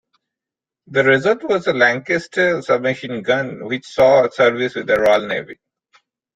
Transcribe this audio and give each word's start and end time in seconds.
The 0.87 1.03
result 1.03 1.43
was 1.43 1.65
the 1.65 1.73
Lanchester 1.75 2.59
submachine 2.63 3.21
gun, 3.21 3.63
which 3.65 3.85
saw 3.85 4.27
service 4.29 4.73
with 4.73 4.87
the 4.87 4.99
Royal 4.99 5.27
Navy. 5.27 5.59